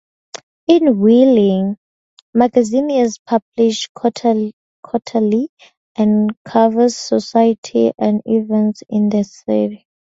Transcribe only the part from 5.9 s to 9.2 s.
and covers society and events in